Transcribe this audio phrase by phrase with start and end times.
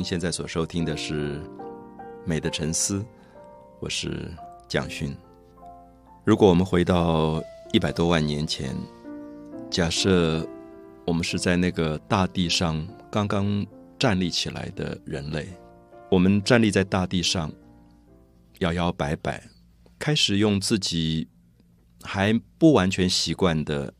[0.00, 1.38] 您现在所收听的是
[2.24, 3.00] 《美的沉思》，
[3.80, 4.34] 我是
[4.66, 5.14] 蒋勋。
[6.24, 8.74] 如果我们回到一百多万年前，
[9.70, 10.48] 假设
[11.04, 13.66] 我们是在那个大地上刚刚
[13.98, 15.46] 站立起来的人类，
[16.10, 17.52] 我们站立在大地上，
[18.60, 19.50] 摇摇摆摆，
[19.98, 21.28] 开始用自己
[22.00, 23.92] 还不完全习惯的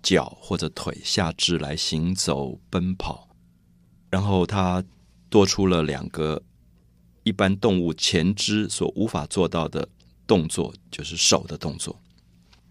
[0.00, 3.28] 脚或者腿下肢来行走、奔跑。
[4.08, 4.84] 然后他
[5.36, 6.42] 多出了两个
[7.22, 9.86] 一般动物前肢所无法做到的
[10.26, 12.00] 动作，就是手的动作。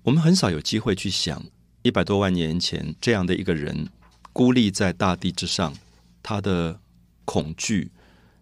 [0.02, 1.46] 我们很少有机会去想，
[1.84, 3.88] 一百多万年前这样的一个人
[4.34, 5.76] 孤立在大地之上，
[6.24, 6.80] 他的
[7.24, 7.92] 恐惧，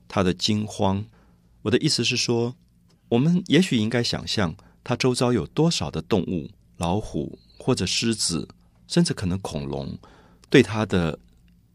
[0.07, 1.03] 他的惊慌。
[1.63, 2.55] 我的意思是说，
[3.09, 8.47] 我们也许应该想象他周遭有多少的动物，老虎或者狮子，
[8.87, 9.99] 甚至可能恐龙
[10.49, 11.19] 对他的。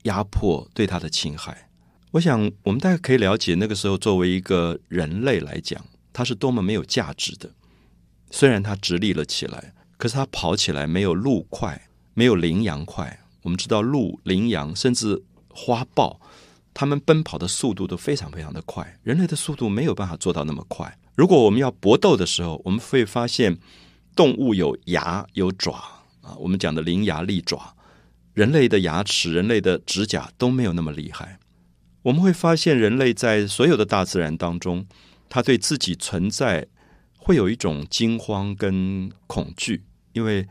[0.04, 1.67] 压迫对他的侵害，
[2.12, 7.50] 我想我们大概可以了解，那个时候作为一个人类来讲，他是多么没有价值的。
[8.30, 13.20] 虽然他直立了起来，可是他跑起来没有鹿快，没有羚羊快。
[13.42, 16.20] 我们知道鹿、羚羊甚至花豹，
[16.72, 20.98] 他们奔跑的速度都非常非常的快，人类的速度没有办法做到那么快。
[21.14, 23.58] 如果我们要搏斗的时候，我们会发现
[24.16, 25.72] 动物有牙有爪
[26.22, 27.74] 啊，我们讲的伶牙俐爪。
[28.32, 31.38] 人类的牙齿、人类的指甲都没有那么厉害。
[32.02, 34.86] 我们会发现，人类在所有的大自然当中，
[35.28, 36.66] 他对自己存在
[37.16, 40.46] 会有一种惊慌跟恐惧，因为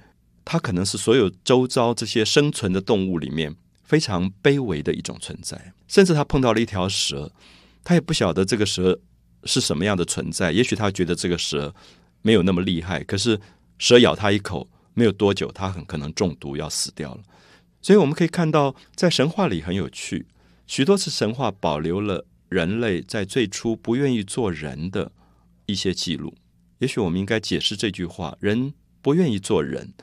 [0.46, 5.74] 他可能是所有周遭这些生存的动物里面非常卑微的一种存在。
[5.88, 7.32] 甚至他碰到了一条蛇，
[7.84, 9.00] 他也不晓得这个蛇
[9.46, 10.52] 是什么样的存在。
[10.52, 11.74] 也许他觉得这个蛇
[12.22, 13.40] 没有那么厉害，可是
[13.80, 17.22] 蛇咬他一口，没有多久，他很可能中毒要死掉了。
[17.82, 20.28] 所以我们可以看到，在神话里很有趣，
[20.68, 25.12] 许多次神话保留了人类在最初不愿意做人的
[25.66, 26.36] 一些记录。
[26.80, 29.94] 也许我们应该解释这句话：人不愿意做人，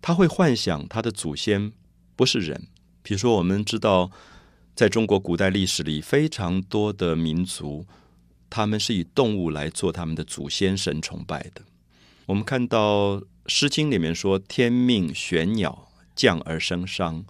[0.00, 1.72] 他会幻想他的祖先
[2.16, 2.66] 不是人。
[3.02, 4.10] 比如说，我们知道，
[4.74, 7.86] 在中国古代历史里，非常多的民族，
[8.48, 11.62] 他们是以动物来做他们的祖先神崇拜的。
[12.26, 17.24] 我们看到《诗经》里面说：“天命玄鸟。”降而生商，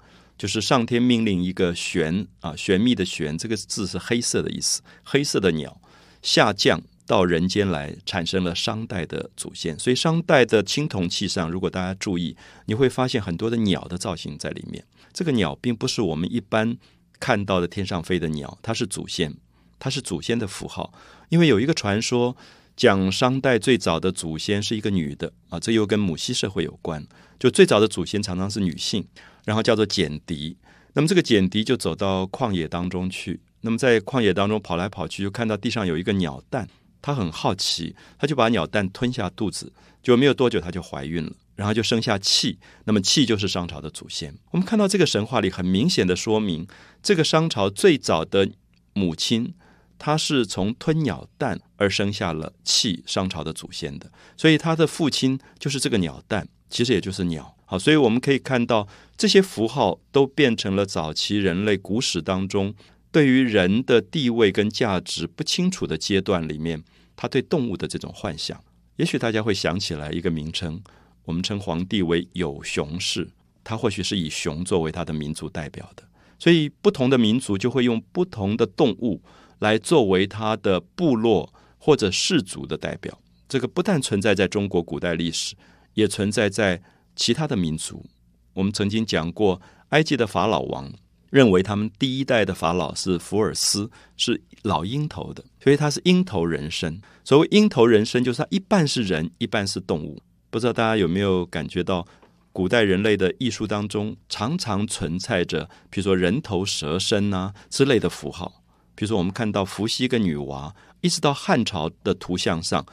[0.45, 5.81] 就是上天命令一个玄啊玄秘的玄，这个字是黑色的意思，黑色的鸟
[6.21, 9.79] 下降到人间来，产生了商代的祖先。
[9.79, 14.85] 所以商代的青铜器上，如果大家注意，你会发现很多的鸟的造型在里面。
[15.15, 16.77] 这个鸟并不是我们一般
[17.19, 19.35] 看到的天上飞的鸟，它是祖先，
[19.79, 20.93] 它是祖先的符号。
[21.31, 22.37] 因为有一个传说。
[22.77, 27.07] 讲商代最早的祖先是一个女的啊，这又跟母系社会有关。
[27.39, 29.07] 就最早的祖先常常是女性，
[29.45, 30.57] 然后叫做简狄。
[30.95, 36.69] 那么这个简狄就走到旷野当中去，那么在旷野当中跑来跑去，就看到地上有一个鸟蛋，
[37.03, 39.73] 他很好奇，他就把鸟蛋吞下肚子，
[40.03, 42.59] 就没有多久他就怀孕了，然后就生下契。
[42.85, 44.35] 那么契就是商朝的祖先。
[44.53, 46.67] 我们看到这个神话里很明显的说明，
[47.03, 48.51] 这个商朝最早的
[48.93, 49.55] 母亲。
[49.97, 57.57] 他是从吞鸟蛋而生下了契商朝的祖先的，所以他的父亲就是这个鸟蛋，其实也就是鸟。
[57.65, 62.75] 好，所以我们可以看到这些符号都变成了早期人类古史当中
[63.13, 66.83] 对于人的地位跟价值不清楚的阶段里面，
[67.15, 68.61] 他对动物的这种幻想。
[68.97, 70.83] 也许大家会想起来一个名称，
[71.25, 73.31] 我们称皇帝为有熊氏，
[73.63, 76.03] 他或许是以熊作为他的民族代表的，
[76.41, 79.23] 所以不同的民族就会用不同的动物。
[79.61, 83.17] 来作为他的部落或者氏族的代表，
[83.49, 85.55] 这个不但存在在中国古代历史，
[85.95, 86.83] 也存在在
[87.17, 88.05] 其他的民族。
[88.53, 90.93] 我们曾经讲过，埃及的法老王
[91.31, 97.01] 认为他们第一代的法老是福尔斯，是老鹰头的，所以他是鹰头人身。
[97.25, 100.23] 所谓鹰头人身，就是他一半是人，一半是动物。
[100.51, 102.07] 不知道大家有没有感觉到，
[102.53, 108.63] 古代人类的艺术当中常常存在着，比如说人头蛇身啊之类的符号。
[108.95, 112.87] 比如说，我们看到伏羲跟女娲，一直到汉朝的图像上，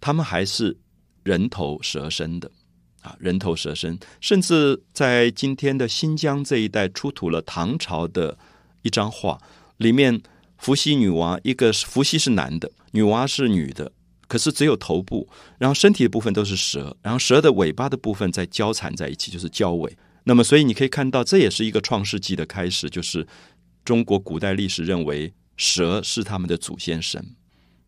[0.00, 0.76] 他们还是
[1.30, 2.50] 人头蛇身的
[3.02, 3.98] 啊，人头蛇身。
[4.20, 8.36] 甚至在今天的新疆这一带出土了唐朝的
[8.82, 9.38] 一张画，
[9.76, 10.20] 里面
[10.58, 13.92] 伏羲、女娲，一个伏羲是男的，女娲是女的，
[14.26, 15.28] 可是只有头部，
[15.58, 19.96] 然后身体的部分都是蛇，然后蛇的尾巴的部分在交缠在一起，就是交尾。
[20.24, 23.26] 那么，所以你可以看到，这也是一个创世纪的开始，就是
[23.84, 25.32] 中国古代历史认为。
[25.62, 27.22] 蛇是他们的祖先神。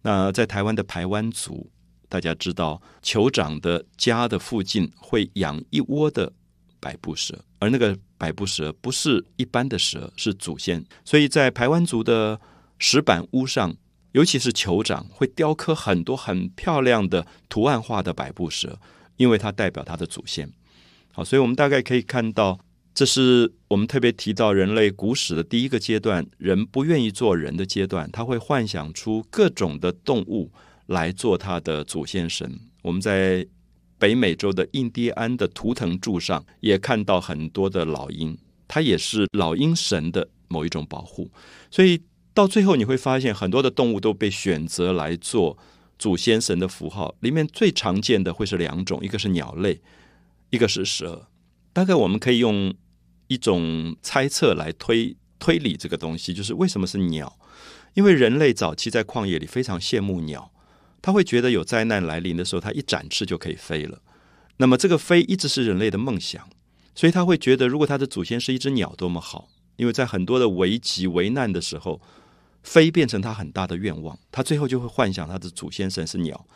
[0.02, 1.70] 那在台湾的排湾族，
[2.12, 6.30] 大家知道酋长的家的附近会养一窝的
[6.78, 10.84] 百步蛇，而那个百步蛇不是一般的蛇，是祖先。
[11.06, 12.38] 所以在排湾族的
[12.78, 13.74] 石板屋上，
[14.12, 18.78] 尤其是酋长，会雕刻很多很漂亮的图案化的百步蛇，
[19.16, 20.52] 因为它代表它的祖先。
[21.14, 22.58] 好，所以我们大概可以看到，
[22.92, 30.52] 这是我们特别提到人类古史的第一个阶段，人不愿意做人的阶段，他会幻想出各种的动物
[30.92, 32.60] 来做他的祖先神。
[32.82, 33.46] 我们在
[33.98, 38.36] 北美洲的印第安的图腾柱上也看到很多的老鹰，
[38.68, 41.30] 它也是老鹰神的某一种保护。
[41.70, 42.02] 所以
[42.34, 45.58] 到最后你会发现，很多的动物都被选择来做
[45.98, 47.14] 祖先神的符号。
[47.20, 49.80] 里面最常见的会是两种，一个是鸟类。
[50.50, 51.28] 一个是蛇，
[51.72, 52.74] 大概我们可以用
[53.28, 57.38] 一种猜测来推推理这个东西，就是为什么是鸟？
[57.94, 60.52] 因为人类早期在旷野里非常羡慕鸟，
[61.02, 64.00] 他会觉得有灾难来临的时候，他一展翅就可以飞了。
[64.56, 66.48] 那么这个飞一直是人类的梦想，
[66.94, 69.48] 所以他会觉得如果他的祖先是一只鸟多么好。
[69.76, 72.00] 因为在很多的危急危难的时候，
[72.62, 76.46] 飞变成他很大的愿望，他最后就会幻想他的祖先神是鸟。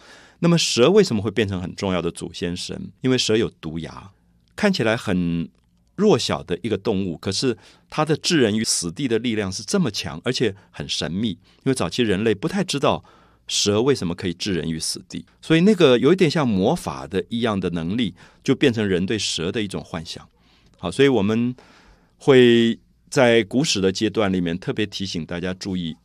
[0.41, 2.93] 那么蛇为什么会变成很重要的祖先神？
[3.01, 4.11] 因为蛇有毒牙，
[4.55, 5.49] 看起来很
[5.97, 7.57] 弱小的一个动物，可是
[7.89, 11.31] 它的置人于死地的力量是这么强，而且很神秘。
[11.31, 13.03] 因为早期人类不太知道
[13.47, 20.29] 蛇为什么可以置人于死地，所以那个有一点像魔法的一样的能力，就变成人对蛇的一种幻想。
[20.79, 21.55] 好，所以我们
[22.19, 22.79] 会
[23.09, 25.97] 在古史的阶段里面特别提醒大家注意，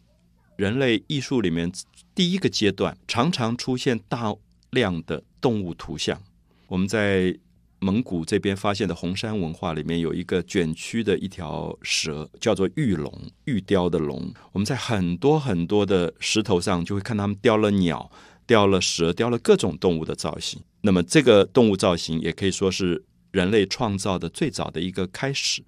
[0.55, 1.71] 人类艺术里面。
[2.13, 4.35] 第一个阶段常常出现大
[4.71, 6.21] 量的动物图像。
[6.67, 7.33] 我们在
[7.83, 13.11] 蒙古这边发现的红山文化里面有一个卷曲的一条蛇，叫做玉龙，
[13.45, 14.31] 玉雕的龙。
[14.51, 18.11] 我们在很多很多的石头上就会看他们雕了鸟、
[18.45, 20.61] 雕了蛇、雕了各种动物的造型。
[20.81, 25.63] 那么这个动物造型也可以说是人类创造的最早的一个开始。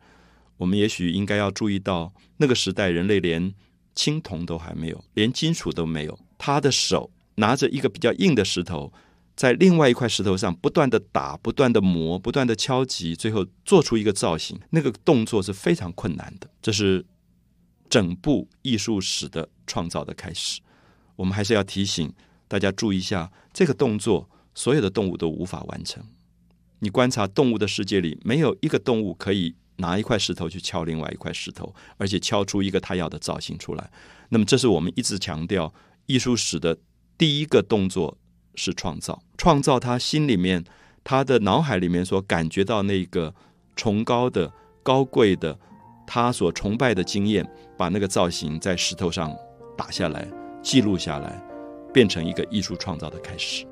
[0.58, 3.52] 我们也许应该要注意到，那个时代人类连
[3.96, 6.20] 青铜都还没有，连金属都没有。
[6.38, 8.94] 他的手拿着一个比较硬的石头，
[9.36, 14.60] 在另外一块石头上不断的打、不断的磨、不断的敲击，最后做出一个造型。
[14.70, 16.50] 那个动作是非常困难的。
[16.62, 17.06] 这是
[17.90, 20.62] 整部艺术史的创造的开始。
[21.16, 22.14] 我们还是要提醒
[22.48, 26.04] 大家注意一下，这个动作所有的动物都无法完成。
[26.80, 33.92] 你观察动物的世界里，没有一个动物可以拿一块石头去敲另外一块石头，而且敲出一个他要的造型出来。
[34.30, 35.74] 那么，这是我们一直强调。
[36.06, 36.78] 艺术史的
[37.18, 38.18] 第一个动作
[38.56, 40.64] 是创造，创造他心里面、
[41.04, 43.34] 他的脑海里面所感觉到那个
[43.76, 44.52] 崇高的、
[44.82, 45.58] 高贵的，
[46.06, 47.48] 他所崇拜的经验，
[47.78, 49.36] 把那个造型在石头上
[49.78, 50.28] 打下来、
[50.62, 51.42] 记录下来，
[51.94, 53.66] 变成一个艺术创造的开始。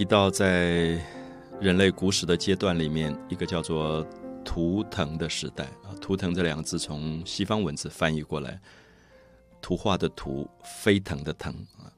[0.00, 0.98] 提到在
[1.60, 4.02] 人类古史的阶段里面，一个叫做
[4.42, 8.58] 图腾的时代啊，图腾这两个字从西方文字翻译过来，
[9.60, 11.92] 图画的图，飞腾的腾啊，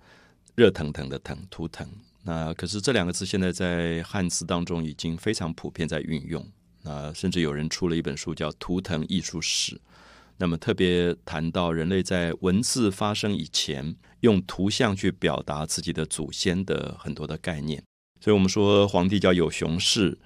[0.57, 1.89] 热腾腾的腾，图腾。
[2.25, 6.45] 那可是这两个字现在在汉字当中已经非常普遍在运用，
[6.83, 9.77] 那甚至有人出了一本书叫《图腾艺术史》。
[10.39, 17.81] 那么特别谈到人类在文字发生以前，用图像去表达自己的祖先的很多的概念。
[18.23, 20.17] 所以我们说皇帝叫有熊氏，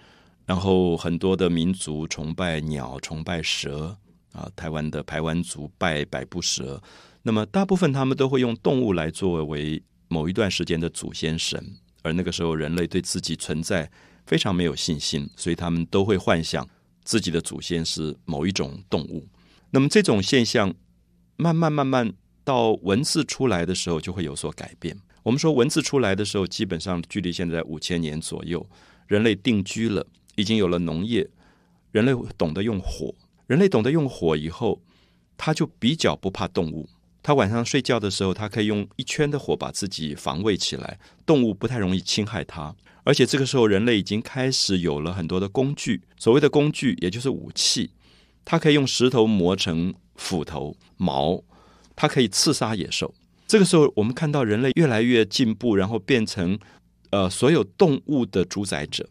[0.45, 3.97] 然后很多的民族崇拜鸟、崇拜蛇
[4.33, 6.83] 啊，台湾的排湾族拜百步蛇，
[7.23, 11.59] 那么大部分他们都会用动物来作为某一段时间的祖先神，
[12.03, 13.91] 而那个时候人类对自己存在
[14.27, 16.69] 非常没有信心，所以他们都会幻想
[17.03, 19.27] 自己的祖先是某一种动物。
[19.71, 20.75] 那么这种现象
[21.39, 22.13] 慢慢慢慢
[22.45, 24.95] 到文字出来的时候，就会有所改变。
[25.27, 28.65] 我们说文字出来的时候，基本上距离现在五千年左右，
[29.09, 30.07] 人类定居了，
[30.37, 31.29] 已经有了农业，
[31.91, 33.13] 人类懂得用火，
[33.49, 34.81] 人类懂得用火以后，
[35.37, 36.89] 他就比较不怕动物。
[37.25, 42.77] 他晚上睡觉的时候，他可以用一圈的火把自己防卫起来，动物不太容易侵害他。
[43.03, 47.91] 而且这个时候，人类已经开始有了很多的工具，所谓的工具也就是武器，
[48.45, 51.43] 它可以用石头磨成斧头、矛，
[51.97, 53.13] 它可以刺杀野兽。
[53.47, 56.59] 这个时候，我们看到人类越来越进步，然后变成
[57.11, 59.09] 呃所有动物的主宰者。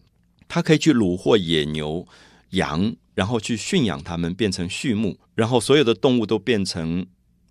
[0.47, 2.05] 他可以去虏获野牛、
[2.51, 7.05] 羊，然后去驯养它们，变成畜牧，然后所有的动物都变成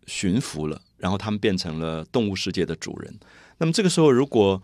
[0.07, 3.19] 驯服了，然后他们变成了动物世界的主人。
[3.59, 4.63] 那么这个时候，如果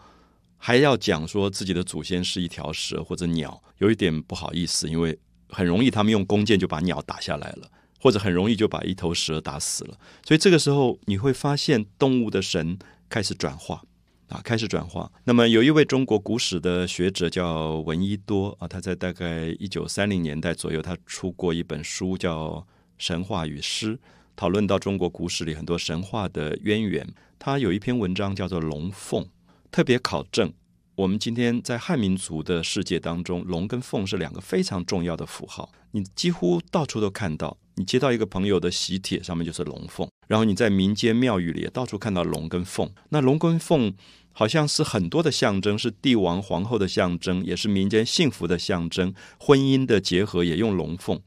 [0.59, 7.69] 还要讲说自己的祖先是一条蛇或者鸟，有一点不好意思，因为很容易他们用弓箭就把鸟打下来了，
[8.01, 9.99] 或者很容易就把一头蛇打死了。
[10.27, 12.79] 所以这个时候你会发现动物的神
[13.09, 13.83] 开始转化
[14.29, 15.13] 啊，开始转化。
[15.25, 22.49] 那么有一位中国古史的学者叫闻一多啊，他在大概一九三零年代左右，他出过一本书叫
[22.97, 23.97] 《神话与诗》，
[24.35, 27.07] 讨论到中国古史里很多神话的渊源。
[27.39, 29.25] 他有一篇文章叫做《龙凤》。
[29.73, 30.53] 特别考证，
[30.97, 35.71] 我们今天在汉民族的世界当中，龙跟凤是两个非常重要的符号。
[35.93, 40.07] 你几乎到处都看到，你接到一个朋友的喜帖，上面就是龙凤。
[40.29, 42.91] 然后你在民间庙宇里到处看到龙跟凤。
[43.09, 43.91] 那龙跟凤
[44.33, 49.15] 好像是很多的象征，是帝王皇后的象征，也是民间幸福的象征。
[49.39, 51.19] 婚姻的结合也用龙凤，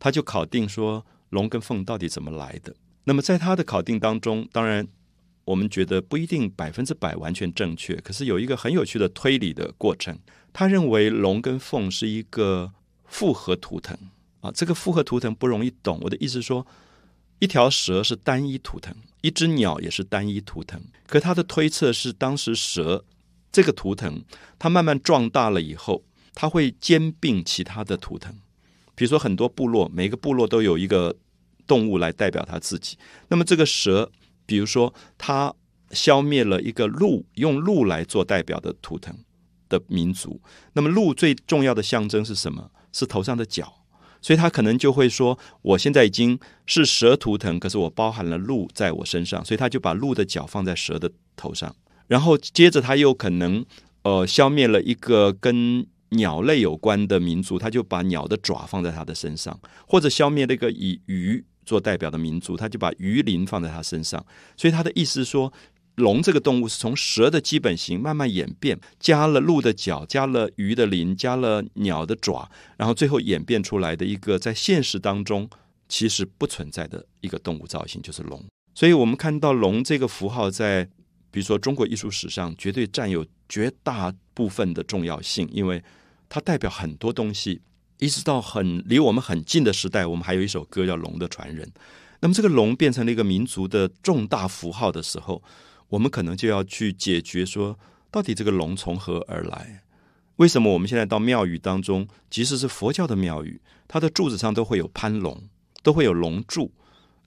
[0.00, 2.74] 他就考定说龙跟凤到底怎么来的。
[3.04, 4.88] 那么在他的考定当中，当然。
[5.46, 10.16] 我们觉得不一定百分之百完全正确，可是有一个很有趣的推理的过程。
[10.52, 12.70] 他认为龙跟凤是一个
[13.06, 13.98] 复合图腾
[14.40, 15.98] 啊，这个复合图腾不容易懂。
[16.02, 16.66] 我的意思是说，
[17.38, 20.80] 一条蛇是单一图腾，一只鸟也是单一图腾。
[21.06, 23.04] 可他的推测是，当时蛇
[23.52, 24.24] 这个图腾
[24.58, 26.02] 它慢慢壮大了以后，
[26.34, 28.34] 它会兼并其他的图腾。
[28.94, 31.16] 比如说，很多部落，每个部落都有一个
[31.66, 32.96] 动物来代表它自己。
[33.28, 34.10] 那么这个蛇。
[34.46, 35.54] 比如说，它
[35.92, 39.16] 消灭了一个鹿，用鹿来做代表的图腾
[39.68, 40.40] 的民族。
[40.72, 42.72] 那么，鹿最重要的象征是什么？
[42.92, 43.79] 是头上的角。
[44.20, 51.74] 所以他可能就会说：“我现在已经是蛇图腾，可是我包含了鹿在我身上。”所以他就把鹿的角放在蛇的头上。
[52.06, 53.64] 然后接着他又可能
[54.02, 61.44] 呃消灭了一个跟鸟类有关的民族，他就把鸟的爪放在他的身上，或者消灭那个以鱼。
[61.66, 64.24] 做代表的民族，他就把鱼鳞放在他身上，
[64.56, 65.52] 所以他的意思说，
[66.00, 75.48] 龙这个动物是从蛇的基本型慢慢演变，加了鹿的角，加了鱼的鳞，加了鸟的爪，然后最后演变出来的一个在现实当中
[75.88, 78.44] 其实不存在的一个动物造型，就是龙。
[78.74, 80.84] 所以我们看到龙这个符号在，
[81.30, 85.82] 比如说中国艺术史上绝对占有绝大部分的重要性，因为
[86.28, 87.60] 它代表很多东西。
[87.98, 91.66] 一直到很离我们很近的时代，我们还有一首歌叫《龙的传人》。
[92.20, 95.42] 那么，这个龙变成了一个民族的重大符号的时候，
[95.90, 97.78] 我们可能就要去解决说，
[98.10, 99.82] 到底这个龙从何而来？
[100.36, 105.48] 为什么我们现在到庙宇当中，即使是佛教的庙宇，它的柱子上都会有攀龙，
[105.82, 106.72] 都会有龙柱？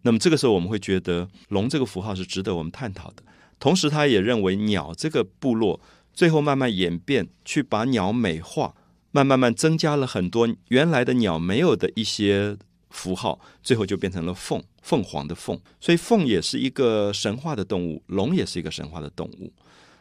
[0.01, 3.24] 那么，这个时候我们会觉得龙这个符号是值得我们探讨的。
[3.60, 5.79] 同时，他也认为鸟这个部落
[6.13, 8.74] 最后慢慢演变，去把鸟美化。
[9.15, 12.58] 慢慢慢增加了很多原来的鸟没有的一些
[12.93, 15.59] 符号，最后就变成了凤，凤凰的凤。
[15.81, 19.51] 所以凤也是一个神话的动物，龙也是一个神话的动物。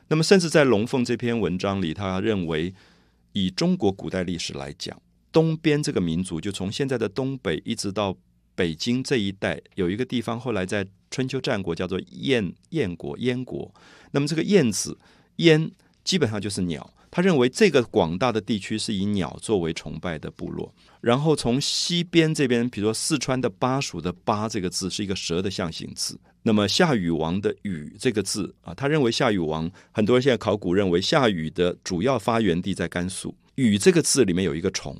[0.08, 2.72] 那么，甚至在龙凤这篇文章里，他认为
[3.32, 5.00] 以中国古代历史来讲，
[5.32, 8.14] 东边这个民族就从现在的东北一直到
[8.54, 13.74] 北京这一带，有一个地方后来在春秋战国叫做燕燕国燕国。
[14.10, 14.98] 那么这个燕子
[15.36, 15.70] 燕
[16.04, 16.92] 基本上就是鸟。
[17.14, 26.18] 他认为这个广大的地区是以鸟作为崇拜的部落，然后从西边这边，比如说四川的巴蜀的“巴”这个字是一个蛇的象形字。
[26.44, 33.34] 那么夏禹王的“禹”这个字啊，他认为夏禹王很多人现在考古认为夏禹的主要发源地在甘肃。
[33.56, 34.96] 禹这个字里面有一个虫，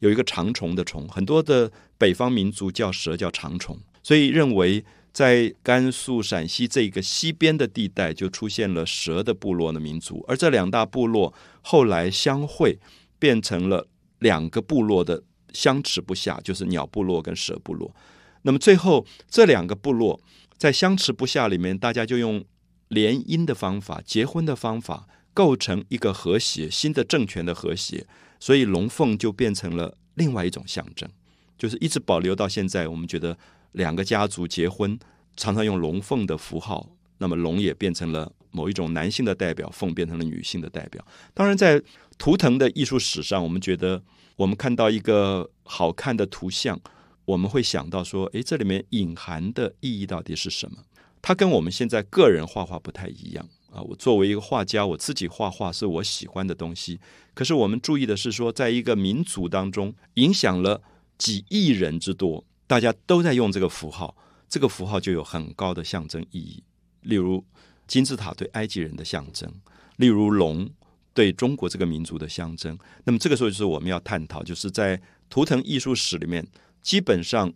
[0.00, 4.84] 有一个长虫的虫，很多的北方民族叫蛇叫长虫，所以认为。
[5.16, 11.32] 在甘肃、陕西这个西边的地带，就出现了蛇的部落的民族，而这两大部落
[11.62, 12.78] 后来相会，
[13.18, 15.22] 变成了两个部落的
[15.54, 17.96] 相持不下，就是鸟部落跟蛇部落。
[18.42, 20.20] 那么最后这两个部落
[20.58, 22.44] 在相持不下里面，大家就用
[22.88, 28.06] 联姻的方法、结婚的方法，构成一个和谐新的政权的和谐。
[28.38, 31.08] 所以龙凤就变成了另外一种象征，
[31.56, 32.88] 就是一直保留到现在。
[32.88, 33.38] 我们觉得。
[33.72, 34.98] 两个家族结婚，
[35.36, 41.04] 常常用龙凤的符号，那么龙也变成了某一种男性的代表，凤变成了女性的代表。
[41.34, 41.82] 当然，在
[42.18, 44.02] 图腾的艺术史上，我们觉得
[44.36, 46.80] 我们看到一个好看的图像，
[47.26, 50.78] 我们会想到说，诶，这里面隐含的意义到底是什么？
[51.20, 53.82] 它跟我们现在个人画画不太一样啊。
[53.82, 57.00] 我作为一个画家，我自己画画是我喜欢的东西。
[57.34, 60.80] 可是我们注意的是说，在一个民族当中，影响了
[61.18, 62.44] 几亿人之多。
[62.66, 64.16] 大家都在用这个符号，
[64.48, 66.62] 这个符号就有很高的象征意义。
[67.02, 67.44] 例如
[67.86, 69.52] 金字塔对埃及人的象征，
[69.96, 70.68] 例如龙
[71.14, 72.76] 对中国这个民族的象征。
[73.04, 76.46] 那么这个时候就是我们要探讨，就是在图腾艺术史里面，
[76.82, 77.52] 基本上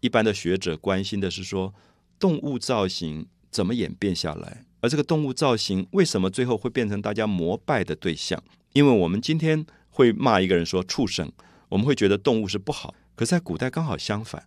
[0.00, 1.74] 一般的学者关心的是说，
[2.18, 8.42] 动物造型怎么演变下来，而这个动物造型为什么最后会变成大家膜拜的对象？
[8.72, 11.30] 因为我们今天会骂一个人说畜生，
[11.68, 12.94] 我们会觉得动物是不好。
[13.18, 14.46] 可在古代刚好相反，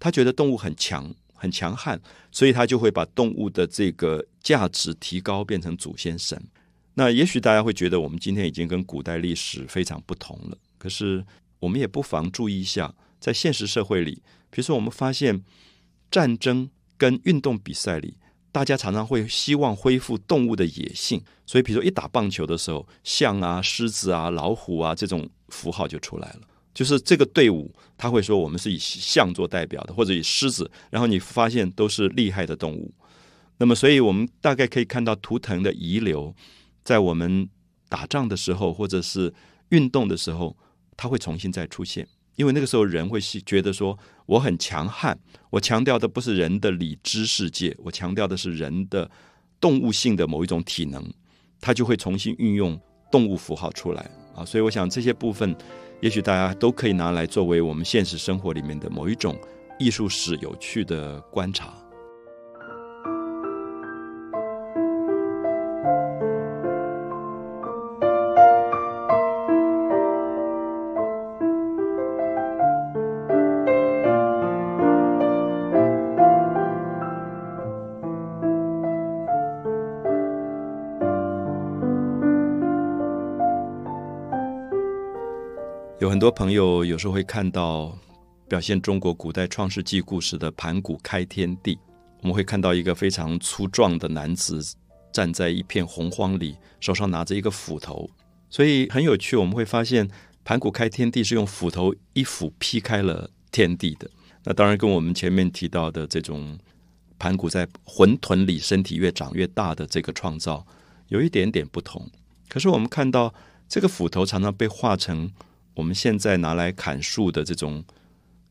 [0.00, 2.00] 他觉得动物很强、很强悍，
[2.32, 6.36] 所以他就会把动物的这个价值提高，变成祖先神。
[6.94, 10.58] 那也许大家会觉得我们今天已经跟古代历史非常不同了。
[10.78, 11.24] 可是
[11.60, 14.20] 我们也不妨注意一下，在现实社会里，
[14.50, 15.44] 比如说我们发现
[16.10, 18.16] 战争跟运动比赛里。
[18.50, 26.40] 大家常常会希望恢复动物的野性，所以比如说一打棒球的时候，象啊、狮子啊、老虎啊这种符号就出来了。
[26.78, 32.94] 就是这个队伍，他会说我们是以象做代表的，或者以狮子，然后你发现都是厉害的动物。
[33.56, 36.32] 那么，所以我们大概可以看到图腾的遗留，
[36.84, 37.48] 在我们
[37.88, 39.34] 打仗的时候，或者是
[39.70, 40.56] 运动的时候，
[40.96, 42.06] 它会重新再出现。
[42.36, 45.18] 因为那个时候人会觉得说我很强悍，
[45.50, 49.10] 我强调的不是人的理知世界，我强调的是人的
[49.58, 51.12] 动物性的某一种体能，
[51.60, 52.80] 它就会重新运用
[53.10, 54.08] 动物符号出来
[54.38, 54.44] 啊。
[54.44, 55.54] 所以我想这些部分，
[56.00, 59.36] 也许大家都可以拿来作为我们现实生活里面的某一种
[59.78, 61.74] 艺术史有趣的观察。
[86.28, 87.96] 多朋友有时候会看到
[88.46, 91.78] 表现中国古代创世纪故事的盘古开天地，
[92.20, 94.62] 我们会看到一个非常粗壮的男子
[95.10, 98.10] 站在一片洪荒里，手上拿着一个斧头，
[98.50, 99.36] 所以很有趣。
[99.36, 100.06] 我们会发现
[100.44, 104.10] 盘古开天地是用斧头一斧劈开了天地的。
[104.44, 106.58] 那当然跟我们前面提到的这种
[107.18, 110.66] 盘古在混沌里身体越长越大的这个创造
[111.06, 112.06] 有一点点不同。
[112.50, 113.32] 可是我们看到
[113.66, 115.32] 这个斧头常常被画成。
[115.78, 117.84] 我们现在拿来砍树的这种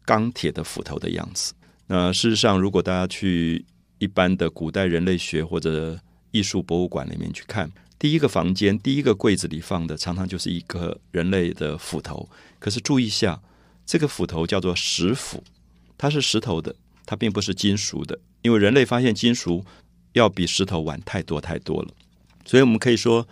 [0.06, 1.54] 钢铁的斧头的样子。
[1.88, 3.66] 那事实上，如果大家去
[3.98, 6.00] 一般的古代人类学或者
[6.32, 12.30] 艺术博物馆里面去看，第一个房间、第一个柜子里放的常常就是一个人类的斧头。
[12.60, 13.42] 可是注意一下，
[13.86, 15.44] 这个斧头叫做石斧，
[15.98, 16.74] 它是石头的，
[17.06, 18.18] 它并不是金属的。
[18.42, 19.66] 因为人类发现金属
[20.14, 21.90] 要比石头晚太多太多了，
[22.46, 23.28] 所以我们可以说，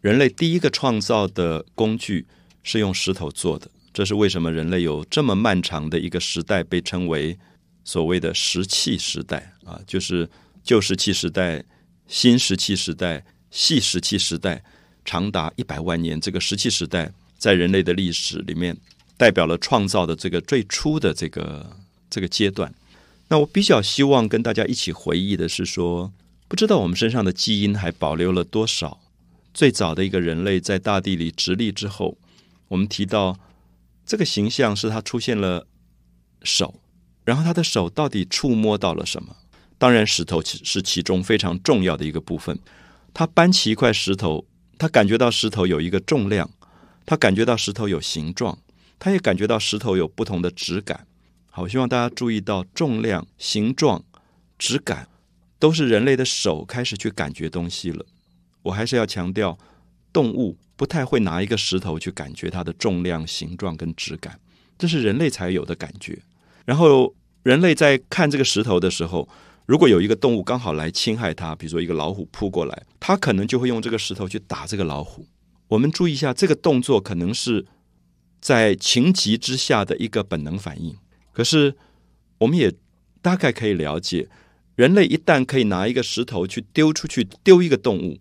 [0.00, 2.28] 人类第一个创造的工具。
[2.62, 7.38] 是用石头做的，这是为什么人类有这么漫长的一个时代被称为
[7.84, 9.80] 所谓的石器时代啊？
[9.86, 10.28] 就是
[10.62, 11.64] 旧石器时代、
[12.06, 14.62] 新石器时代、细石器时代，
[15.04, 16.20] 长达一百万年。
[16.20, 18.76] 这个石器时代在人类的历史里面，
[19.16, 21.76] 代表了创造的这个最初的这个
[22.10, 22.72] 这个阶段。
[23.28, 26.12] 那我比较希望跟大家一起回忆的是说，
[26.46, 29.00] 不知道我们身上的基因还保留了多少
[29.54, 32.18] 最早的一个人类在大地里直立之后。
[32.70, 33.38] 我们提到
[34.06, 35.66] 这个形象是他出现了
[36.42, 36.80] 手，
[37.24, 39.36] 然后他的手到底触摸到了什么？
[39.76, 42.58] 当然，石头是其中非常重要的一个部分。
[43.12, 44.46] 他搬起一块石头，
[44.78, 46.50] 他感觉到石头有一个重量，
[47.06, 48.58] 他感觉到石头有形状，
[48.98, 51.06] 他也感觉到石头有不同的质感。
[51.50, 54.04] 好，我希望大家注意到重量、形状、
[54.58, 55.08] 质感，
[55.58, 58.06] 都是人类的手开始去感觉东西了。
[58.62, 59.58] 我还是要强调，
[60.12, 60.56] 动物。
[60.76, 64.40] 不太会拿一个石头去感觉它的重量、形状跟质感，
[64.78, 66.18] 这是人类才有的感觉。
[66.64, 69.28] 然后人类在看这个石头的时候，
[69.66, 75.26] 如果有一个动物刚好来侵害它，比如说一个老虎扑过来，它可能就会用这个石头去打这个老虎。
[75.68, 77.66] 我们注意一下，这个动作可能是
[78.40, 80.96] 在情急之下的一个本能反应。
[81.30, 81.76] 可是
[82.38, 82.72] 我们也
[83.20, 84.30] 大概可以了解，
[84.76, 88.18] 人类一旦可以拿一个石头去丢出去，丢一个动物，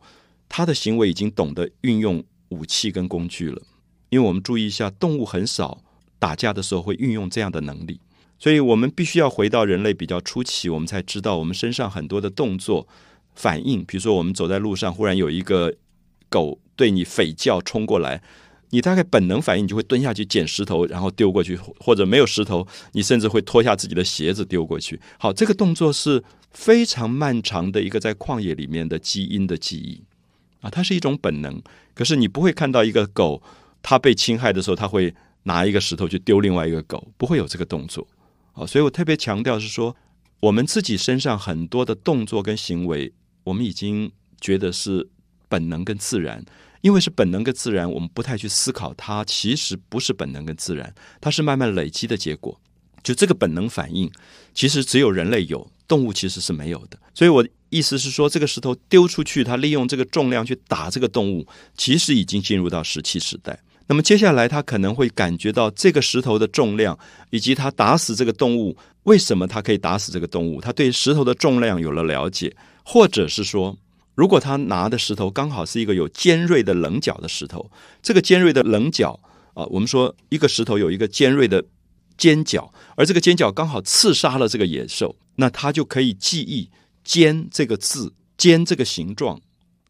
[0.49, 2.21] 他的行为已经懂得运用。
[2.51, 3.61] 武器跟工具了，
[4.09, 5.83] 因为我们注意一下，动物很少
[6.17, 7.99] 打架的时候会运用这样的能力，
[8.39, 12.87] 所以我们必须要回到人类比较初期，我们才知道我们身上很多的动作
[13.35, 13.85] 反应。
[13.85, 15.75] 比如说，我们走在路上，忽然有一个
[16.27, 18.23] 狗对你吠叫冲过来，
[18.71, 24.99] 你大概本能反应你就会蹲下去捡石头，然后丢过去，或者没有石头，你甚至会脱下自己的鞋子丢过去。
[25.19, 30.01] 好，这个动作是非常漫长的一个在旷野里面的基因的记忆。
[30.61, 31.61] 啊，它是一种本能，
[31.93, 33.41] 可是你不会看到一个狗，
[33.81, 38.07] 它被侵害的时候，它会拿一个石头去丢另外一个狗，不会有这个动作。
[38.53, 39.95] 啊，所以我特别强调是说，
[40.41, 45.07] 我们自己身上很多的动作跟行为，我们已经觉得是
[45.47, 46.43] 本能跟自然，
[46.81, 52.59] 因为是本能跟自然，我们不太去思考它，其实不是本能跟自然，它是慢慢累积的结果。
[53.03, 54.11] 就这个本能反应，
[54.53, 56.97] 其实只有人类有，动物其实是没有的。
[57.13, 63.59] 所以我意思是说，这个石头丢出去，它利用这个重量去打这个动物，其实已经进入到石器时代。
[63.87, 66.97] 那么接下来，它可能会感觉到这个石头的重量，
[67.31, 70.61] 以及它打死这个动物，为什么它可以打死这个动物？
[70.61, 73.75] 它对石头的重量有了了解，或者是说，
[74.13, 77.71] 如果他拿的石头刚好是一个有尖锐的棱角的石头，
[78.03, 79.19] 这个尖锐的棱角
[79.55, 81.63] 啊，我们说一个石头有一个尖锐的
[82.19, 86.69] 尖角，而这个尖角刚好刺杀了这个野兽，那它就可以记忆
[87.03, 89.39] “尖”这个字，“尖”这个形状，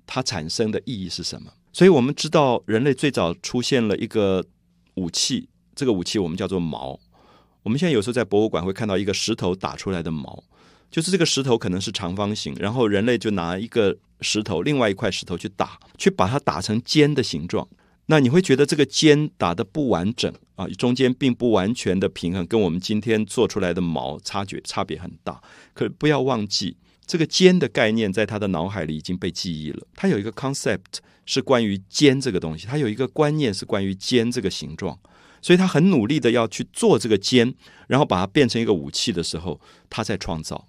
[0.05, 1.51] 它产生的意义是什么？
[1.73, 4.45] 所以我们知道，人类最早出现了一个
[4.93, 6.99] 武器，这个武器我们叫做矛。
[7.63, 10.43] 我们现在有时候在博物馆会看到一个石头打出来的矛，
[10.91, 17.67] 就是这个石头可能是长方形，然后人类就拿一个石头，另外一块石头去打，去把它打成尖的形状。
[18.11, 25.41] 那你会觉得这个尖打的不完整啊，中间并不完全的平衡，跟我们今天做出来的矛差距差别很大。
[25.73, 30.99] 可不要忘记，这个尖的概念在他的脑海里已经被记忆了，他有一个 concept。
[31.31, 34.97] 是关于尖这个东西，他有一个观念是关于尖这个形状，
[35.43, 37.53] 所以他很努力的要去做这个尖，
[37.87, 40.67] 然后把它变成一个武器的时候，他在创造。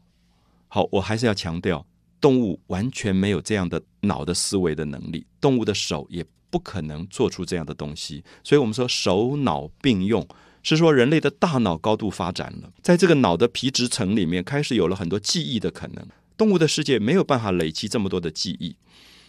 [0.69, 1.87] 好，我还是要强调，
[2.21, 8.23] 动物完全没有这样的脑的思维的能力，动物的手也不可能做出这样的东西。
[8.45, 10.27] 所以我们说手脑并用，
[10.63, 16.07] 是说人类的大脑高度发展了，在这个脑的皮质层里面开始有了很多记忆的可能。
[16.37, 18.75] 动物的世界没有办法累积这么多的记忆，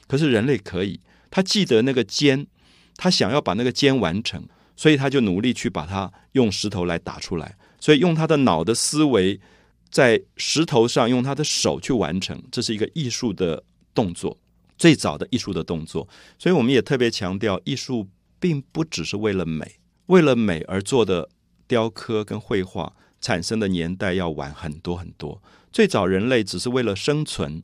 [0.07, 0.99] 可是人类可以。
[1.29, 2.47] 他记得那个尖，
[2.95, 7.57] 他想要把那个尖完成，所以他就努力去把它用石头来打出来。
[7.79, 9.39] 所以用他的脑的思维，
[9.91, 14.37] 在石头上用他的手去完成，这是一个艺术的动作，
[14.77, 16.07] 最早的艺术的动作。
[16.39, 18.07] 所以我们也特别强调，艺术
[18.39, 19.75] 并不只是为了美，
[20.07, 21.29] 为了美而做的
[21.67, 25.43] 雕刻跟绘画产生的年代要晚很多很多。
[25.71, 27.61] 最早人类只是为了生存。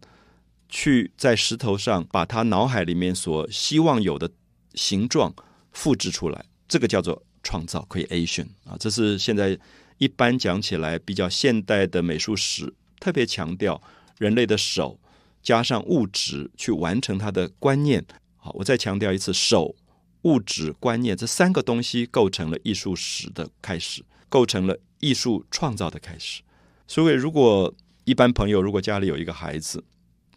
[0.69, 4.29] 去在石头上把他脑海里面所希望有的
[4.73, 5.33] 形状
[5.71, 8.75] 复制出来，这个叫做创造 （creation） 啊。
[8.77, 9.57] 这是现在
[9.97, 13.81] 一般讲起来比较现代的美术史，特别强调
[14.17, 14.99] 人类的手
[15.41, 18.05] 加上物质去完成他的观念。
[18.35, 19.75] 好，我再强调一次，手、
[20.23, 26.41] 物质、观念这三个东西构成了艺术史的开始，构成了艺术创造的开始。
[26.87, 27.73] 所以，如果
[28.05, 29.83] 一般朋友如果家里有一个孩子，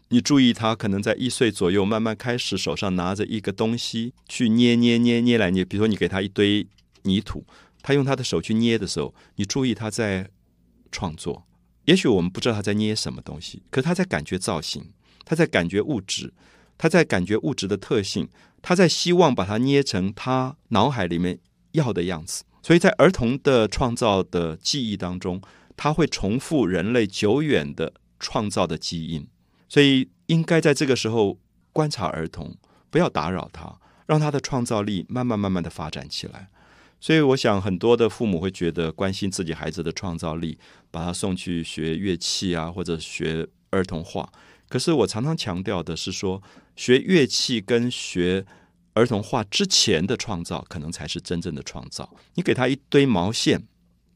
[0.09, 5.65] 你注意，他可能在一岁左右，慢慢开始手上拿着一个东西去捏捏捏捏来捏。
[5.65, 6.67] 比如说，你给他一堆
[7.03, 7.45] 泥土，
[7.83, 10.31] 他用他的手去捏的时候，你注意他在
[10.93, 11.47] 创作。
[11.87, 14.93] 也许我们不知道他在捏什么东西，可他在感觉造型，
[15.25, 16.33] 他在感觉物质，
[16.77, 18.29] 他在感觉物质的特性，
[18.63, 21.39] 他在希望把它捏成他脑海里面
[21.73, 22.45] 要的样子。
[22.63, 25.41] 所以在儿童的创造的记忆当中，
[25.77, 29.27] 他会重复人类久远的创造的基因。
[29.69, 31.39] 所以应该在这个时候
[31.73, 32.57] 观察儿童，
[32.91, 36.51] 不要打扰他，让他的创造力慢慢慢慢的发展起来。
[37.01, 40.59] 所以我想很多的父母会觉得关心自己孩子的创造力，
[40.91, 44.31] 把他送去学乐器啊，或者学儿童画。
[44.69, 46.43] 可是我常常强调的是说，
[46.77, 48.45] 学乐器跟学
[48.93, 52.15] 儿童画之前的创造，可能才是真正的创造。
[52.35, 53.67] 你给他一堆毛线。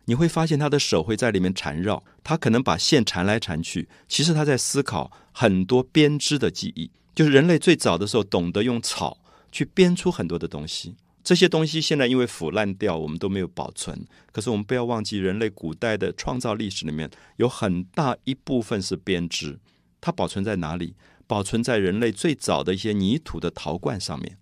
[0.06, 3.88] 你会发现他的手会在里面缠绕，他可能把线缠来缠去。
[4.06, 9.16] 其实他在思考很多编织的记忆，就是人类最早的时候懂得用草
[9.50, 10.94] 去编出很多的东西。
[11.24, 14.06] 这些东西现在因为腐烂掉，我们都没有保存。
[14.30, 19.58] 可是我们不要忘记，人类古代的创造历史里面有很大一部分是编织。
[20.02, 20.94] 它保存在哪里？
[21.26, 24.36] 保存在人类最早的一些泥土的陶罐上面。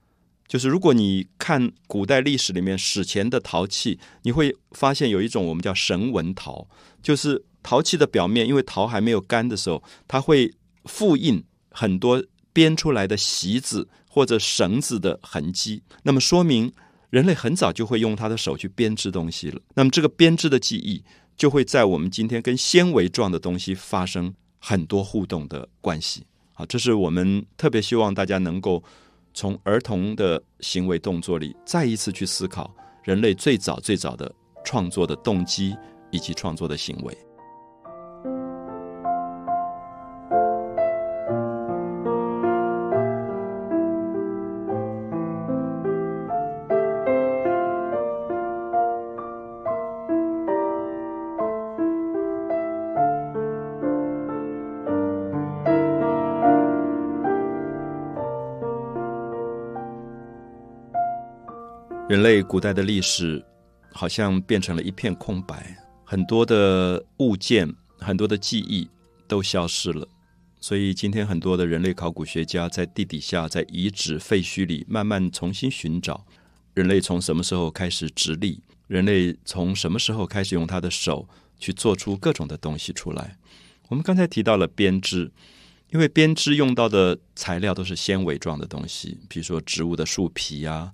[0.49, 6.67] 就是如果你看古代历史里面史前的陶器，你会发现有一种我们叫神纹陶，
[7.01, 10.53] 就是陶器的表面，因为陶还没有干的时候，它会
[10.85, 15.83] 复印很多编出来的席子或者绳子的痕迹。
[16.03, 16.71] 那么说明
[17.09, 19.59] 人类很早就会用他的手去编织东西了。
[19.75, 21.03] 那么这个编织的记忆
[21.35, 26.27] 就会在我们今天跟纤维状的东西发生很多互动的关系。
[26.53, 28.85] 好，这是我们特别希望大家能够。
[29.35, 32.71] 从儿童的行为动作里，再一次去思考
[33.03, 34.31] 人类最早最早的
[34.63, 35.75] 创作的动机
[36.11, 37.17] 以及创作的行为。
[62.13, 63.43] 人类古代的历史，
[63.91, 65.75] 好像变成了一片空白。
[66.05, 67.67] 很多的物件、
[67.99, 68.87] 很多的记忆
[69.27, 70.07] 都消失了。
[70.61, 76.27] 所以今天很多的人类考古学家在地底下、在遗址废墟里慢慢重新寻找
[76.75, 81.27] 人类从什么时候开始直立，人类从什么时候开始用他的手
[81.59, 83.39] 去做出各种的东西出来。
[83.89, 85.33] 我们刚才提到了编织，
[85.91, 90.93] 因为编织用到的材料都是纤维状的东西，比如说植物的树皮啊，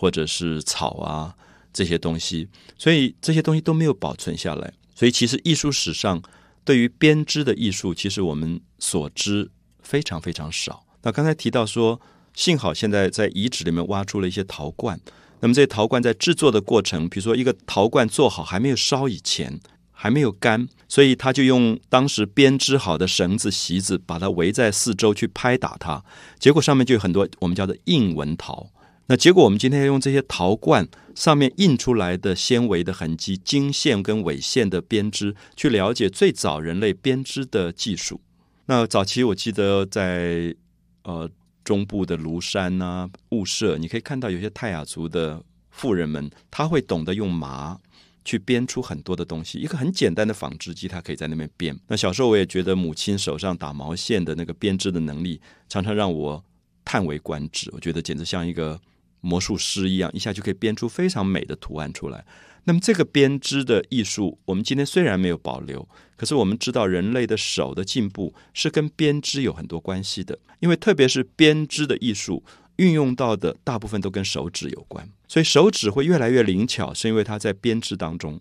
[0.00, 1.34] 或者是草啊
[1.72, 4.72] 这些东西，所以这些东西都没有保存下来。
[4.94, 6.22] 所以其实艺术史上。
[6.62, 9.50] 对于编织的艺术，其实我们所知
[9.82, 10.84] 非常非常少。
[11.02, 11.98] 那刚才提到说，
[12.34, 15.00] 幸好现在在遗址里面挖出了一些陶罐。
[15.40, 19.58] 那么这些陶罐在制作的过程，比如说一个陶罐做好还没有烧以前，
[19.90, 26.04] 还没有干，所以他就用当时编织好的绳子、席子，把它围在四周去拍打它，
[26.38, 28.70] 结果上面就有很多我们叫做印纹陶。
[29.10, 38.20] 那结果，我们今天要用这些陶罐上面印出来的纤维的痕迹、经线跟纬线的编织，去了解最早人类编织的技术。
[38.66, 40.54] 那早期我记得在
[41.02, 41.28] 呃
[41.64, 47.76] 中部的庐山啊、雾社，你可以看到有些泰雅族的妇人们，他会懂得用麻
[48.24, 49.58] 去编出很多的东西。
[49.58, 51.76] 一个很简单的纺织机，它可以在那边编。
[51.88, 56.44] 那小时候我也觉得母亲手上打毛线的那个编织的能力，常常让我
[56.84, 57.68] 叹为观止。
[57.72, 58.80] 我觉得简直像一个。
[59.20, 62.24] 魔术师一样，一下就可以编出非常美的图案出来。
[62.64, 70.38] 那么，这个编织的艺术，我们今天虽然没有保留，可是我们知道人类的手的进步是跟编织有很多关系的。
[70.60, 72.44] 因为特别是编织的艺术
[72.76, 78.38] 运用到的大部分都跟手指有关，所以手指会越来越灵巧，是因为它在编织当中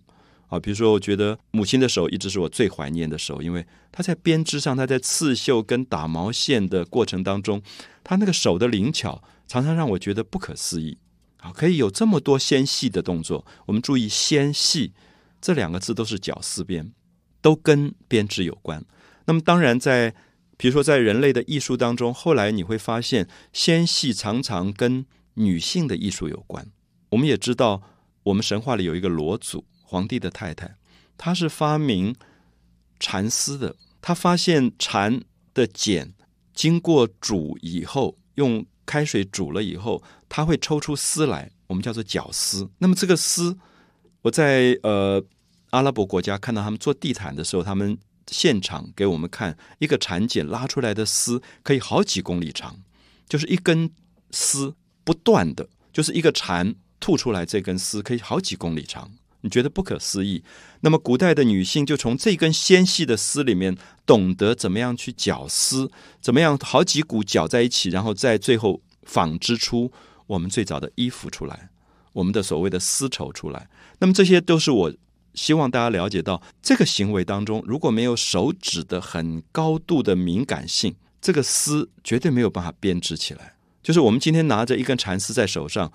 [0.49, 0.59] 啊。
[0.59, 7.61] 比如说，我觉得母亲的手一直是我最怀念的手，因为她在编织上，她在刺绣跟打毛线的过程当中，
[8.03, 9.23] 她那个手的灵巧。
[9.47, 10.99] 常常让我觉得不可思议，
[11.37, 13.43] 啊，可以有这么多纤细的动作。
[13.65, 14.93] 我们注意“纤细”
[15.41, 16.93] 这两个字都是绞丝边，
[17.41, 18.85] 都跟编织有关。
[19.25, 20.13] 那么，当然在
[20.55, 26.67] 比如说在人类的艺术当中，后来你会发现纤细常常跟女性的艺术有关。
[27.09, 27.81] 我们也知道，
[28.21, 30.75] 我们神话里有一个罗祖，皇帝的太太，
[31.17, 32.15] 她是发明
[32.99, 33.75] 蚕丝的。
[33.99, 35.21] 她发现蚕
[35.53, 36.13] 的茧
[36.53, 38.65] 经过煮以后用。
[38.89, 42.67] 开水煮了以后，它会抽出丝来，我们叫做绞丝。
[42.79, 43.55] 那么这个丝，
[44.23, 45.23] 我在呃
[45.69, 47.95] 阿拉伯国家看到他们做地毯的时候，他们
[48.31, 52.79] 现场给我们看一个蚕茧拉出来的丝，可以好几公里长，
[53.27, 53.91] 就是一根
[54.31, 54.73] 丝
[55.03, 59.11] 不断的，就是一个蚕吐出来这根丝可以好几公里长。
[59.41, 60.43] 你觉得不可思议？
[60.81, 65.89] 那么古代的女性就从这根纤细的丝里面懂得怎么样去绞丝，
[66.21, 69.91] 怎么样好几股绞在一起，然后在最后纺织出
[70.27, 71.69] 我们最早的衣服出来，
[72.13, 73.69] 我们的所谓的丝绸出来。
[73.99, 74.93] 那么这些都是我
[75.33, 83.55] 希望大家了解到，这个行为当中如果没有手指的很高度的敏感性，这个丝绝对没有办法编织起来。
[83.81, 85.91] 就是我们今天拿着一根蚕丝在手上，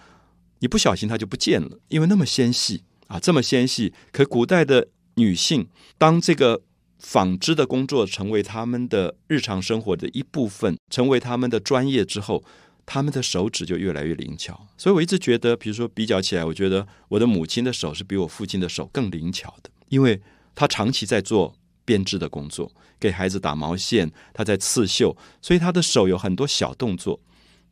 [0.61, 2.83] 你不小心它就不见了，因为那么纤细。
[3.09, 5.67] 啊，这么纤细，可古代的女性，
[5.99, 6.63] 当这个
[6.99, 12.43] 纺织的工作成为他们的日常生活的一部分，成为他们的专业之后，
[12.87, 14.67] 他们的手指就越来越灵巧。
[14.79, 20.21] 所以我一直觉得，比如说比较起来，我觉得我的母亲的手是比我父亲的手更灵巧的，因为
[20.55, 27.21] 她长期在做编织的工作，给孩子打毛线，她在刺绣，所以她的手有很多小动作。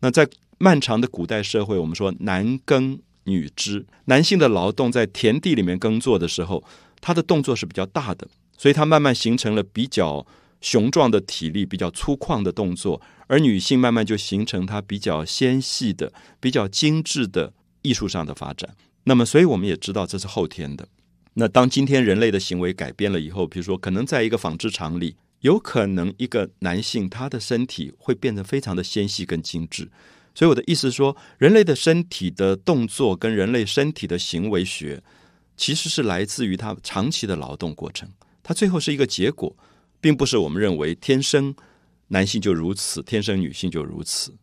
[0.00, 3.00] 那在漫长的古代社会，我们说男耕。
[3.24, 6.62] 女织，男性的劳动在田地里面耕作的时候，
[7.00, 10.26] 他的动作是比较大的，所以他慢慢形成了比较
[10.60, 18.74] 雄壮的体力、比较粗犷的动作；而女性慢慢就形成她比较纤细的、比较精致的艺术上的发展。
[19.04, 20.86] 那么，所以我们也知道这是后天的。
[21.34, 29.90] 那当今天人类的行为改变了以后，比如说，可能在一个纺织厂里，有可能一个男性他的身体会变得非常的纤细跟精致。
[30.34, 35.02] 所以我的意思是说，人类的身体的动作跟人类身体的行为学，
[35.56, 38.08] 其实是来自于他长期的劳动过程。
[38.42, 39.54] 它最后是一个结果，
[40.00, 41.54] 并不是我们认为天生
[42.08, 44.34] 男性就如此，天生女性就如此。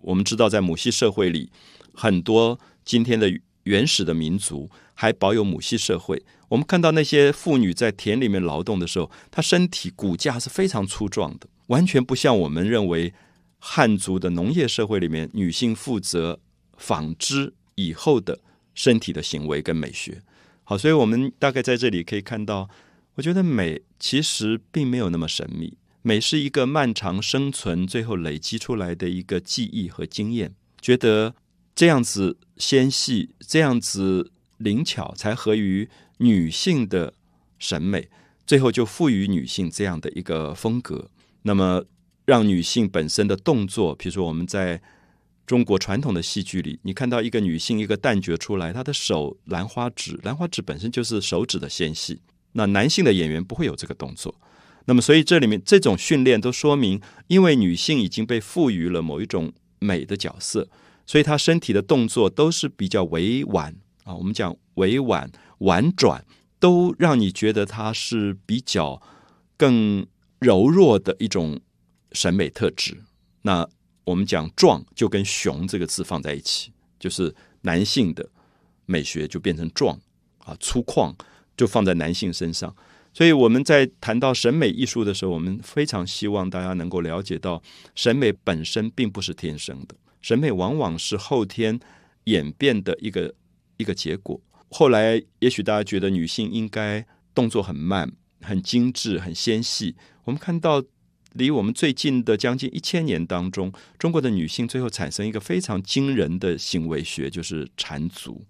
[0.00, 1.52] 我们知道，在母系社会里，
[1.92, 3.30] 很多今天的
[3.64, 6.22] 原始的民族还保有母系社会。
[6.48, 13.12] 我们看到那些妇女在田里面劳动的时候，她身体骨架是非常粗壮的，完全不像我们认为。
[13.66, 16.38] 汉族的农业社会里面，女性负责
[16.76, 18.38] 纺织以后的
[18.74, 20.20] 身体的行为跟美学。
[20.64, 22.68] 好，所以我们大概在这里可以看到，
[23.14, 30.54] 我觉得美其实并没有那么神秘，美是一个漫长生存最后累积出来的一个记忆和经验。
[30.82, 31.34] 觉得
[31.74, 37.14] 这样子纤细，这样子灵巧，才合于女性的
[37.58, 38.10] 审美，
[38.46, 41.08] 最后就赋予女性这样的一个风格。
[41.46, 41.82] 那么，
[42.24, 44.80] 让女性本身的动作，比如说我们在
[45.46, 52.20] 中国传统的戏剧里，你看到一个女性一个旦角出来，她的手兰花指，兰花指本身就是手指的纤细。
[52.52, 54.34] 那男性的演员不会有这个动作。
[54.86, 60.68] 那么，所以这里面这种训练都说明，因为女性已经被赋予了某一种美的角色，
[61.04, 64.14] 所以她身体的动作都是比较委婉啊。
[64.14, 66.24] 我们讲委婉、婉转，
[66.58, 69.02] 都让你觉得她是比较
[69.56, 70.06] 更
[70.38, 71.60] 柔弱的一种
[72.14, 72.96] 审美特质。
[73.42, 73.68] 那
[74.04, 78.26] 我们讲壮，就跟雄这个字放在一起，就是男性的
[78.86, 79.98] 美学就变成壮
[80.38, 81.14] 啊，粗犷
[81.56, 82.74] 就放在男性身上。
[83.12, 87.62] 所以我们在谈到审美艺术的时候，我们非常希望大家能够了解到，
[87.94, 91.78] 审美本身并不是天生的，审美往往是后天
[92.24, 93.32] 演变的一个
[93.76, 94.40] 一个结果。
[94.68, 99.94] 后来也许大家觉得女性应该动作很慢、很精致、很纤细。
[100.24, 100.82] 我们看到
[101.34, 108.44] 离我们最近的将近一千年当中，中国的女性最后产生一个非常惊人的行为学，就是缠足。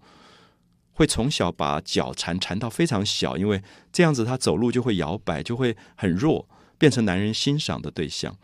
[0.92, 3.61] 会从小把脚缠缠到非常小，因为
[3.92, 8.37] 这样子她走路就会摇摆，就会很弱，变成男人欣赏的对象。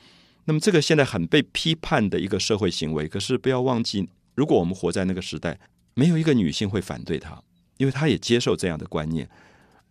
[0.47, 5.61] 那么这个现在很被批判的一个社会行为，可是不要忘记，如果我们活在那个时代，
[5.95, 7.41] 没有一个女性会反对他，
[7.77, 9.29] 因为她也接受这样的观念。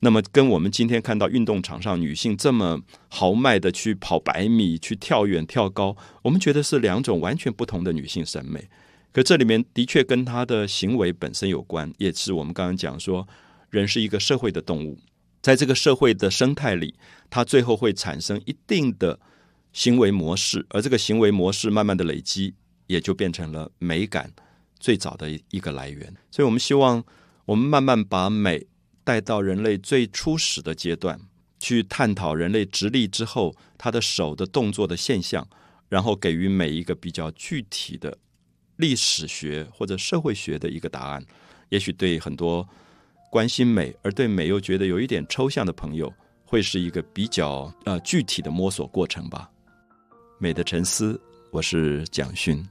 [0.02, 8.70] 那么跟我们今天看到运动场上女性这么豪迈的去跑百米、去跳远、跳高，我们觉得是两种完全不同的女性审美。
[9.12, 13.28] 可这里面的确跟她的行为本身有关，也是我们刚刚讲说，
[13.70, 15.00] 人是一个社会的动物，
[15.42, 16.94] 在这个社会的生态里，
[17.30, 19.20] 它最后会产生一定的
[19.74, 22.54] 行为模式，而这个行为模式慢慢的累积，
[22.88, 24.32] 也就变成了美感
[24.80, 26.16] 最早的一个来源。
[26.32, 27.04] 所以我们希望，
[27.46, 28.68] 我们慢慢把美
[29.10, 31.20] 带到人类最初始的阶段，
[31.60, 35.50] 去探讨人类直立之后他的手的动作的现象，
[35.88, 38.16] 然后给予每一个比较具体的。
[38.76, 41.26] 历史学或者社会学的一个答案，
[41.70, 42.70] 也许对很多
[43.32, 46.14] 关心美而对美又觉得有一点抽象的朋友，
[46.46, 49.50] 会是一个比较呃具体的摸索过程吧。
[50.38, 51.20] 美的沉思，
[51.50, 52.64] 我是蒋勋。